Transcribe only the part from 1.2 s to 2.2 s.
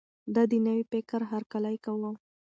هرکلی کاوه.